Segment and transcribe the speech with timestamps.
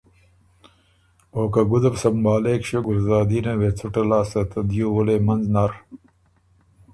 [1.35, 5.71] او که ګُده بُو سمبهالېک ݭیوک ګلزادینه وې څُټه لاسته ته دیو وُلئ منځ نر